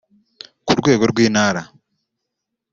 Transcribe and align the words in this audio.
ku 0.65 0.71
rwego 0.79 1.03
rw’Intara 1.11 1.61